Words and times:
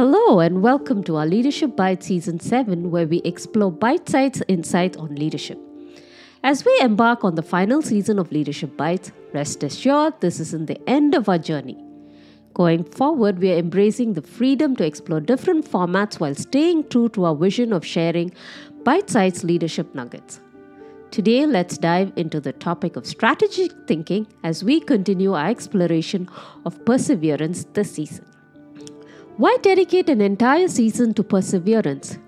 Hello, 0.00 0.40
and 0.40 0.62
welcome 0.62 1.04
to 1.04 1.16
our 1.16 1.26
Leadership 1.26 1.76
Bite 1.76 2.02
Season 2.02 2.40
7, 2.40 2.90
where 2.90 3.06
we 3.06 3.18
explore 3.18 3.70
bite 3.70 4.08
sized 4.08 4.42
insights 4.48 4.96
on 4.96 5.14
leadership. 5.14 5.58
As 6.42 6.64
we 6.64 6.74
embark 6.80 7.22
on 7.22 7.34
the 7.34 7.42
final 7.42 7.82
season 7.82 8.18
of 8.18 8.32
Leadership 8.32 8.78
Bites, 8.78 9.12
rest 9.34 9.62
assured 9.62 10.18
this 10.22 10.40
isn't 10.40 10.68
the 10.68 10.80
end 10.88 11.14
of 11.14 11.28
our 11.28 11.36
journey. 11.36 11.76
Going 12.54 12.82
forward, 12.82 13.40
we 13.40 13.52
are 13.52 13.58
embracing 13.58 14.14
the 14.14 14.22
freedom 14.22 14.74
to 14.76 14.86
explore 14.86 15.20
different 15.20 15.70
formats 15.70 16.18
while 16.18 16.34
staying 16.34 16.88
true 16.88 17.10
to 17.10 17.26
our 17.26 17.34
vision 17.34 17.70
of 17.74 17.84
sharing 17.84 18.32
bite 18.84 19.10
sized 19.10 19.44
leadership 19.44 19.94
nuggets. 19.94 20.40
Today, 21.10 21.44
let's 21.44 21.76
dive 21.76 22.10
into 22.16 22.40
the 22.40 22.54
topic 22.54 22.96
of 22.96 23.06
strategic 23.06 23.70
thinking 23.86 24.26
as 24.44 24.64
we 24.64 24.80
continue 24.80 25.34
our 25.34 25.50
exploration 25.50 26.26
of 26.64 26.82
perseverance 26.86 27.66
this 27.74 27.92
season. 27.92 28.24
Why 29.40 29.56
dedicate 29.62 30.10
an 30.10 30.20
entire 30.20 30.68
season 30.68 31.14
to 31.14 31.22
perseverance? 31.22 32.18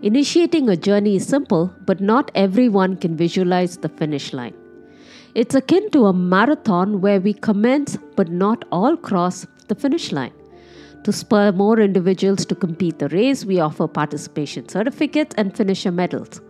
Initiating 0.00 0.68
a 0.68 0.76
journey 0.76 1.16
is 1.16 1.26
simple, 1.26 1.74
but 1.86 2.00
not 2.00 2.30
everyone 2.36 2.98
can 2.98 3.16
visualize 3.16 3.78
the 3.78 3.88
finish 3.88 4.32
line. 4.32 4.54
It's 5.34 5.56
akin 5.56 5.90
to 5.90 6.06
a 6.06 6.12
marathon 6.12 7.00
where 7.00 7.20
we 7.20 7.32
commence 7.32 7.98
but 8.14 8.30
not 8.30 8.64
all 8.70 8.96
cross 8.96 9.44
the 9.66 9.74
finish 9.74 10.12
line. 10.12 10.32
To 11.02 11.10
spur 11.10 11.50
more 11.50 11.80
individuals 11.80 12.46
to 12.46 12.54
compete 12.54 13.00
the 13.00 13.08
race, 13.08 13.44
we 13.44 13.58
offer 13.58 13.88
participation 13.88 14.68
certificates 14.68 15.34
and 15.36 15.56
finisher 15.56 15.90
medals. 15.90 16.40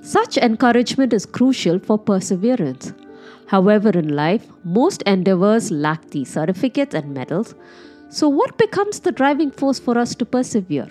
Such 0.00 0.38
encouragement 0.38 1.12
is 1.12 1.26
crucial 1.26 1.78
for 1.78 1.98
perseverance. 1.98 2.94
However, 3.48 3.90
in 3.90 4.16
life, 4.16 4.46
most 4.64 5.02
endeavors 5.02 5.70
lack 5.70 6.08
these 6.08 6.30
certificates 6.30 6.94
and 6.94 7.12
medals, 7.12 7.54
so, 8.10 8.28
what 8.28 8.56
becomes 8.56 9.00
the 9.00 9.12
driving 9.12 9.50
force 9.50 9.78
for 9.78 9.98
us 9.98 10.14
to 10.14 10.24
persevere? 10.24 10.88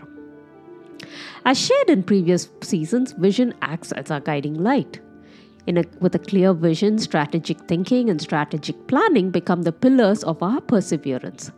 As 1.46 1.60
shared 1.60 1.90
in 1.90 2.04
previous 2.04 2.50
seasons, 2.62 3.14
vision 3.14 3.56
acts 3.62 3.92
as 3.92 4.12
our 4.12 4.20
guiding 4.20 4.54
light. 4.54 5.00
A, 5.68 5.84
with 6.00 6.14
a 6.16 6.20
clear 6.20 6.54
vision, 6.54 7.00
strategic 7.00 7.60
thinking 7.62 8.10
and 8.10 8.22
strategic 8.22 8.88
planning 8.88 9.32
become 9.32 9.64
the 9.64 9.72
pillars 9.72 10.24
of 10.24 10.42
our 10.44 10.62
perseverance. 10.62 11.52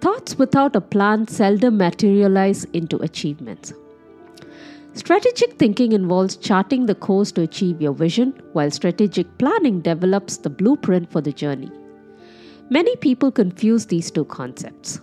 Thoughts 0.00 0.38
without 0.38 0.76
a 0.76 0.80
plan 0.80 1.26
seldom 1.26 1.76
materialize 1.76 2.64
into 2.72 2.96
achievements. 2.98 3.74
Strategic 4.94 5.54
thinking 5.54 5.92
involves 5.92 6.36
charting 6.36 6.86
the 6.86 6.94
course 6.94 7.32
to 7.32 7.42
achieve 7.42 7.82
your 7.82 7.92
vision, 7.92 8.40
while 8.52 8.70
strategic 8.70 9.36
planning 9.38 9.80
develops 9.80 10.36
the 10.38 10.50
blueprint 10.50 11.10
for 11.10 11.20
the 11.20 11.32
journey. 11.32 11.70
Many 12.72 12.94
people 12.94 13.32
confuse 13.32 13.86
these 13.86 14.12
two 14.12 14.24
concepts. 14.26 15.00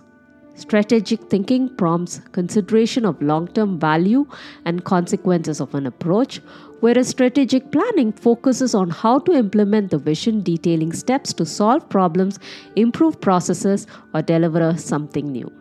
Strategic 0.54 1.20
thinking 1.24 1.68
prompts 1.76 2.18
consideration 2.32 3.04
of 3.04 3.20
long 3.20 3.46
term 3.48 3.78
value 3.78 4.26
and 4.64 4.84
consequences 4.84 5.60
of 5.60 5.74
an 5.74 5.84
approach, 5.86 6.40
whereas 6.80 7.08
strategic 7.08 7.70
planning 7.70 8.10
focuses 8.10 8.74
on 8.74 8.88
how 8.88 9.18
to 9.18 9.32
implement 9.32 9.90
the 9.90 9.98
vision, 9.98 10.40
detailing 10.42 10.92
steps 10.92 11.34
to 11.34 11.44
solve 11.44 11.86
problems, 11.90 12.38
improve 12.74 13.20
processes, 13.20 13.86
or 14.14 14.22
deliver 14.22 14.74
something 14.78 15.30
new. 15.30 15.52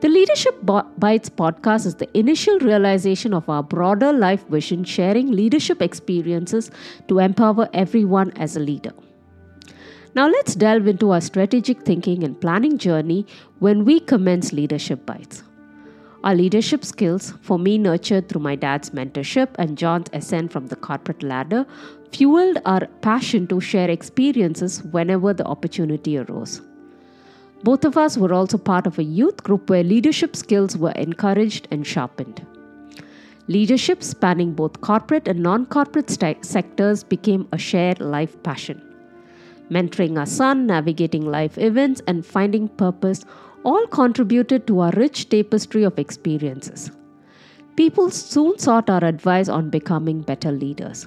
The 0.00 0.08
Leadership 0.08 0.56
Bites 0.64 1.30
podcast 1.30 1.86
is 1.86 1.94
the 1.94 2.18
initial 2.18 2.58
realization 2.58 3.32
of 3.32 3.48
our 3.48 3.62
broader 3.62 4.12
life 4.12 4.44
vision, 4.48 4.82
sharing 4.82 5.30
leadership 5.30 5.80
experiences 5.80 6.72
to 7.06 7.20
empower 7.20 7.68
everyone 7.72 8.32
as 8.32 8.56
a 8.56 8.60
leader. 8.60 8.92
Now, 10.14 10.28
let's 10.28 10.54
delve 10.54 10.86
into 10.88 11.10
our 11.10 11.22
strategic 11.22 11.84
thinking 11.84 12.22
and 12.22 12.38
planning 12.38 12.76
journey 12.76 13.26
when 13.60 13.86
we 13.86 13.98
commence 13.98 14.52
Leadership 14.52 15.06
Bites. 15.06 15.42
Our 16.22 16.34
leadership 16.34 16.84
skills, 16.84 17.32
for 17.40 17.58
me 17.58 17.78
nurtured 17.78 18.28
through 18.28 18.42
my 18.42 18.54
dad's 18.54 18.90
mentorship 18.90 19.48
and 19.54 19.78
John's 19.78 20.08
ascent 20.12 20.52
from 20.52 20.66
the 20.66 20.76
corporate 20.76 21.22
ladder, 21.22 21.64
fueled 22.12 22.58
our 22.66 22.86
passion 23.00 23.46
to 23.46 23.58
share 23.58 23.88
experiences 23.88 24.82
whenever 24.82 25.32
the 25.32 25.46
opportunity 25.46 26.18
arose. 26.18 26.60
Both 27.62 27.86
of 27.86 27.96
us 27.96 28.18
were 28.18 28.34
also 28.34 28.58
part 28.58 28.86
of 28.86 28.98
a 28.98 29.02
youth 29.04 29.42
group 29.42 29.70
where 29.70 29.82
leadership 29.82 30.36
skills 30.36 30.76
were 30.76 30.90
encouraged 30.90 31.68
and 31.70 31.86
sharpened. 31.86 32.46
Leadership 33.48 34.02
spanning 34.02 34.52
both 34.52 34.82
corporate 34.82 35.26
and 35.26 35.42
non 35.42 35.64
corporate 35.64 36.10
st- 36.10 36.44
sectors 36.44 37.02
became 37.02 37.48
a 37.50 37.56
shared 37.58 38.00
life 38.00 38.40
passion 38.42 38.91
mentoring 39.76 40.18
our 40.18 40.26
son, 40.26 40.66
navigating 40.66 41.24
life 41.34 41.56
events, 41.58 42.02
and 42.06 42.26
finding 42.26 42.68
purpose 42.68 43.24
all 43.64 43.86
contributed 43.86 44.66
to 44.66 44.80
our 44.80 44.92
rich 44.96 45.28
tapestry 45.28 45.82
of 45.84 45.98
experiences. 45.98 46.90
People 47.76 48.10
soon 48.10 48.58
sought 48.58 48.90
our 48.90 49.04
advice 49.04 49.48
on 49.48 49.70
becoming 49.70 50.20
better 50.20 50.52
leaders. 50.52 51.06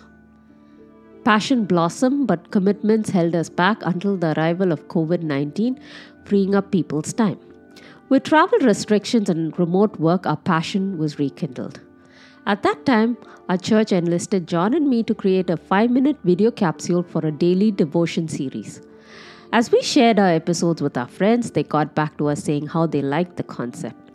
Passion 1.23 1.65
blossomed, 1.65 2.27
but 2.27 2.51
commitments 2.51 3.09
held 3.09 3.35
us 3.35 3.49
back 3.49 3.77
until 3.81 4.15
the 4.17 4.33
arrival 4.37 4.71
of 4.71 4.87
COVID 4.87 5.21
19, 5.21 5.79
freeing 6.23 6.55
up 6.55 6.71
people's 6.71 7.13
time. 7.13 7.39
With 8.09 8.23
travel 8.23 8.59
restrictions 8.59 9.29
and 9.29 9.57
remote 9.59 9.99
work, 9.99 10.27
our 10.27 10.37
passion 10.37 10.97
was 10.97 11.17
rekindled. 11.17 11.79
At 12.47 12.61
that 12.61 12.85
time, 12.85 13.17
our 13.49 13.57
church 13.57 13.91
enlisted 13.91 14.47
John 14.47 14.75
and 14.75 14.87
me 14.87 15.01
to 15.03 15.15
create 15.15 15.49
a 15.49 15.57
5 15.57 15.89
minute 15.89 16.17
video 16.23 16.51
capsule 16.51 17.01
for 17.01 17.25
a 17.25 17.31
daily 17.31 17.71
devotion 17.71 18.27
series. 18.27 18.81
As 19.51 19.71
we 19.71 19.81
shared 19.81 20.19
our 20.19 20.29
episodes 20.29 20.79
with 20.79 20.95
our 20.95 21.07
friends, 21.07 21.51
they 21.51 21.63
got 21.63 21.95
back 21.95 22.17
to 22.19 22.27
us 22.27 22.43
saying 22.43 22.67
how 22.67 22.85
they 22.85 23.01
liked 23.01 23.37
the 23.37 23.43
concept. 23.43 24.11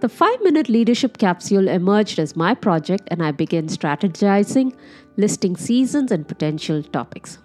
The 0.00 0.08
5 0.08 0.40
minute 0.42 0.68
leadership 0.68 1.18
capsule 1.18 1.66
emerged 1.66 2.20
as 2.20 2.36
my 2.36 2.54
project, 2.54 3.08
and 3.08 3.24
I 3.24 3.32
began 3.32 3.66
strategizing, 3.66 4.72
listing 5.16 5.56
seasons 5.56 6.12
and 6.12 6.28
potential 6.28 6.84
topics. 6.84 7.38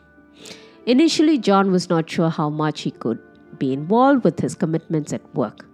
Initially, 0.85 1.39
John 1.39 1.71
was 1.71 1.89
not 1.89 2.07
sure 2.07 2.29
how 2.29 2.51
much 2.51 2.81
he 2.81 2.91
could 2.91 3.19
be 3.57 3.73
involved 3.73 4.23
with 4.23 4.39
his 4.39 4.53
commitments 4.53 5.11
at 5.11 5.33
work. 5.33 5.65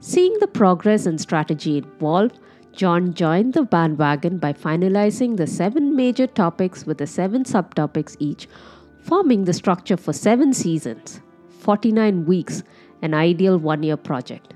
Seeing 0.00 0.36
the 0.40 0.48
progress 0.48 1.06
and 1.06 1.20
strategy 1.20 1.78
involved, 1.78 2.38
John 2.78 3.12
joined 3.12 3.54
the 3.54 3.64
bandwagon 3.64 4.38
by 4.38 4.52
finalizing 4.52 5.36
the 5.36 5.48
seven 5.48 5.96
major 5.96 6.28
topics 6.28 6.86
with 6.86 6.98
the 6.98 7.08
seven 7.08 7.42
subtopics 7.42 8.16
each, 8.20 8.46
forming 9.02 9.46
the 9.46 9.52
structure 9.52 9.96
for 9.96 10.12
seven 10.12 10.52
seasons, 10.52 11.20
49 11.58 12.24
weeks, 12.24 12.62
an 13.02 13.14
ideal 13.14 13.58
one 13.58 13.82
year 13.82 13.96
project. 13.96 14.54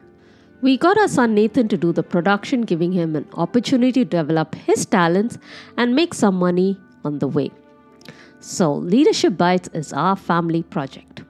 We 0.61 0.77
got 0.77 0.99
our 0.99 1.09
son 1.09 1.35
Nathan 1.35 1.67
to 1.67 1.77
do 1.77 1.91
the 1.91 2.05
production, 2.05 2.61
giving 2.61 2.93
him 2.93 3.17
an 3.17 3.27
opportunity 3.33 4.05
to 4.05 4.17
develop 4.23 4.55
his 4.55 4.87
talents 4.87 5.37
and 5.77 5.97
make 5.97 6.15
some 6.15 6.37
money 6.37 6.79
on 7.05 7.19
the 7.19 7.27
way. 7.27 7.51
So, 8.39 8.73
Leadership 8.73 9.37
Bites 9.37 9.69
is 9.73 9.93
our 9.93 10.15
family 10.15 10.63
project. 10.63 11.25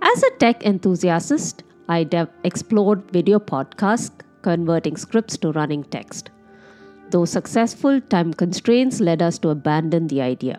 As 0.00 0.22
a 0.22 0.30
tech 0.38 0.64
enthusiast, 0.64 1.64
I 1.86 2.04
de- 2.04 2.30
explored 2.44 3.10
video 3.10 3.38
podcasts 3.38 4.22
converting 4.46 4.96
scripts 4.96 5.36
to 5.42 5.52
running 5.58 5.84
text. 5.96 6.30
Though 7.10 7.24
successful, 7.24 8.00
time 8.14 8.32
constraints 8.32 9.00
led 9.00 9.22
us 9.22 9.38
to 9.40 9.50
abandon 9.50 10.08
the 10.08 10.22
idea. 10.22 10.58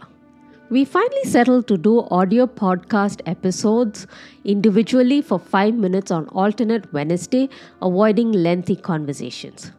We 0.69 0.83
finally 0.83 1.23
settled 1.23 1.67
to 1.67 1.77
do 1.77 1.93
audio 2.11 2.45
podcast 2.45 3.21
episodes 3.25 4.05
individually 4.43 5.21
for 5.21 5.39
5 5.39 5.75
minutes 5.75 6.11
on 6.11 6.27
alternate 6.43 6.91
Wednesday, 6.91 7.49
avoiding 7.81 8.33
lengthy 8.47 8.75
conversations. 8.75 9.71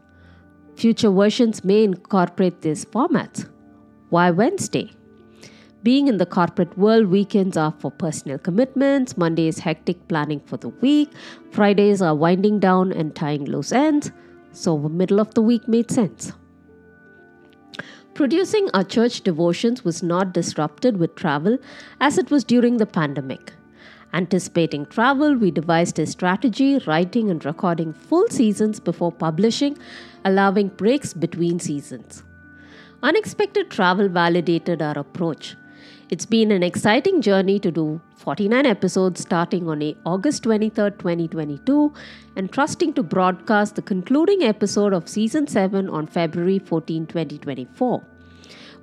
Future 0.77 1.11
versions 1.11 1.63
may 1.65 1.83
incorporate 1.85 2.63
these 2.63 2.85
formats. 2.87 3.47
Why 4.09 4.31
Wednesday? 4.31 4.91
Being 5.88 6.09
in 6.09 6.19
the 6.19 6.26
corporate 6.26 6.76
world, 6.76 7.06
weekends 7.06 7.56
are 7.56 7.72
for 7.78 7.91
personal 7.91 8.37
commitments, 8.37 9.16
Monday 9.16 9.49
is 9.49 9.60
hectic 9.60 10.06
planning 10.06 10.41
for 10.41 10.59
the 10.59 10.68
week, 10.68 11.10
Fridays 11.51 12.03
are 12.03 12.15
winding 12.15 12.59
down 12.60 12.92
and 12.92 13.15
tying 13.16 13.47
loose 13.47 13.72
ends, 13.72 14.10
so 14.53 14.77
the 14.77 14.91
middle 14.91 15.18
of 15.18 15.33
the 15.33 15.41
week 15.41 15.66
made 15.66 15.91
sense. 15.91 16.33
Producing 18.13 18.68
our 18.74 18.84
church 18.84 19.22
devotions 19.22 19.83
was 19.83 20.03
not 20.03 20.34
disrupted 20.34 20.98
with 20.98 21.15
travel 21.15 21.57
as 22.01 22.18
it 22.18 22.30
was 22.30 22.45
during 22.45 22.77
the 22.77 22.84
pandemic. 22.84 23.54
Anticipating 24.13 24.84
travel, 24.84 25.36
we 25.36 25.51
devised 25.51 25.98
a 25.98 26.04
strategy, 26.04 26.78
writing 26.86 27.30
and 27.30 27.42
recording 27.47 27.95
full 27.95 28.28
seasons 28.28 28.78
before 28.78 29.10
publishing, 29.10 29.78
allowing 30.27 30.68
breaks 30.68 31.15
between 31.15 31.59
seasons. 31.59 32.24
Unexpected 33.03 33.71
travel 33.71 34.10
validated 34.10 34.83
our 34.83 34.98
approach. 34.98 35.57
It's 36.10 36.25
been 36.25 36.51
an 36.53 36.63
exciting 36.63 37.21
journey 37.21 37.59
to 37.59 37.71
do 37.71 38.01
49 38.16 38.65
episodes 38.65 39.21
starting 39.21 39.69
on 39.69 39.83
August 40.07 40.43
23, 40.45 40.93
2022, 40.93 41.93
and 42.34 42.51
trusting 42.51 42.95
to 42.95 43.03
broadcast 43.03 43.75
the 43.75 43.83
concluding 43.83 44.43
episode 44.43 44.95
of 44.95 45.07
season 45.07 45.47
7 45.47 45.87
on 45.91 46.07
February 46.07 46.60
14, 46.60 47.07
2024. 47.09 48.03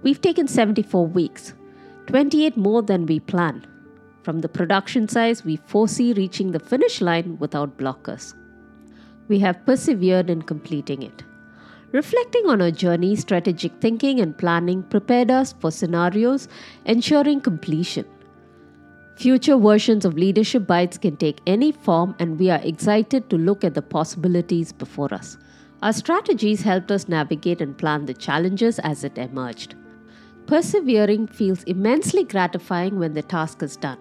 We've 0.04 0.22
taken 0.22 0.48
74 0.48 1.08
weeks, 1.08 1.56
28 2.06 2.58
more 2.58 2.84
than 2.84 3.08
we 3.08 3.20
planned. 3.20 3.66
From 4.22 4.42
the 4.42 4.50
production 4.50 5.08
size, 5.08 5.44
we 5.44 5.56
foresee 5.56 6.14
reaching 6.14 6.52
the 6.52 6.60
finish 6.60 7.02
line 7.02 7.38
without 7.40 7.76
blockers. 7.76 8.36
we 9.28 9.40
have 9.40 9.66
persevered 9.66 10.30
in 10.30 10.42
completing 10.44 11.02
it. 11.02 11.24
Reflecting 11.96 12.48
on 12.48 12.62
our 12.62 12.72
journey, 12.72 13.16
strategic 13.16 13.72
thinking 13.80 14.20
and 14.20 14.38
planning 14.38 14.84
prepared 14.84 15.32
us 15.32 15.54
for 15.54 15.72
scenarios 15.72 16.50
ensuring 16.84 17.40
completion. 17.40 18.06
Future 19.16 19.56
versions 19.56 20.04
of 20.04 20.16
Leadership 20.16 20.68
Bites 20.68 20.98
can 20.98 21.16
take 21.16 21.40
any 21.48 21.72
form, 21.72 22.14
and 22.20 22.38
we 22.38 22.50
are 22.50 22.60
excited 22.64 23.30
to 23.30 23.38
look 23.38 23.64
at 23.64 23.76
the 23.76 23.82
possibilities 23.82 24.74
before 24.74 25.14
us. 25.14 25.38
Our 25.84 25.94
strategies 25.94 26.64
helped 26.64 26.92
us 26.92 27.08
navigate 27.08 27.62
and 27.62 27.78
plan 27.78 28.08
the 28.08 28.14
challenges 28.14 28.78
as 28.80 29.06
it 29.06 29.18
emerged. 29.18 29.76
Persevering 30.48 31.28
feels 31.28 31.64
immensely 31.64 32.26
gratifying 32.26 33.00
when 33.00 33.14
the 33.14 33.24
task 33.24 33.64
is 33.64 33.78
done. 33.78 34.00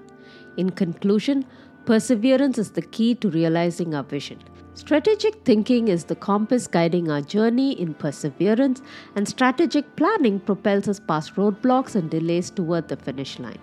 In 0.57 0.71
conclusion, 0.71 1.47
perseverance 1.85 2.59
is 2.59 2.73
the 2.73 2.83
key 2.83 3.15
to 3.15 3.31
realizing 3.31 3.95
our 3.95 4.03
vision. 4.03 4.41
Strategic 4.77 5.37
thinking 5.45 5.87
is 5.87 6.05
the 6.05 6.17
compass 6.17 6.67
guiding 6.67 7.09
our 7.09 7.21
journey 7.21 7.81
in 7.81 7.95
perseverance, 7.95 8.83
and 9.15 9.29
strategic 9.29 9.95
planning 9.95 10.41
propels 10.41 10.89
us 10.89 10.99
past 10.99 11.37
roadblocks 11.37 11.95
and 11.95 12.11
delays 12.11 12.51
toward 12.51 12.89
the 12.89 12.97
finish 12.97 13.39
line. 13.39 13.61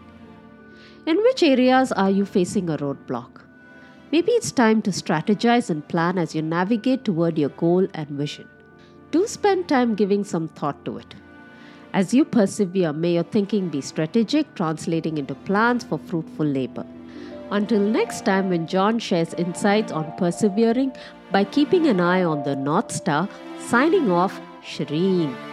In 1.05 1.17
which 1.17 1.43
areas 1.43 1.91
are 1.91 2.09
you 2.09 2.25
facing 2.25 2.69
a 2.69 2.77
roadblock? 2.77 3.41
Maybe 4.13 4.31
it's 4.31 4.53
time 4.53 4.81
to 4.83 4.91
strategize 4.91 5.69
and 5.69 5.85
plan 5.87 6.17
as 6.17 6.33
you 6.33 6.41
navigate 6.41 7.03
toward 7.03 7.37
your 7.37 7.49
goal 7.49 7.87
and 7.93 8.07
vision. 8.07 8.47
Do 9.11 9.27
spend 9.27 9.67
time 9.67 9.95
giving 9.95 10.23
some 10.23 10.47
thought 10.47 10.85
to 10.85 10.97
it. 10.97 11.13
As 11.91 12.13
you 12.13 12.23
persevere, 12.23 12.93
may 12.93 13.15
your 13.15 13.23
thinking 13.23 13.67
be 13.67 13.81
strategic, 13.81 14.55
translating 14.55 15.17
into 15.17 15.35
plans 15.35 15.83
for 15.83 15.97
fruitful 15.97 16.45
labor. 16.45 16.85
Until 17.51 17.81
next 17.81 18.23
time, 18.23 18.49
when 18.49 18.65
John 18.65 18.97
shares 18.97 19.33
insights 19.33 19.91
on 19.91 20.13
persevering 20.17 20.93
by 21.31 21.43
keeping 21.43 21.87
an 21.87 21.99
eye 21.99 22.23
on 22.23 22.43
the 22.43 22.55
North 22.55 22.91
Star, 22.91 23.27
signing 23.59 24.09
off, 24.09 24.39
Sherene. 24.63 25.50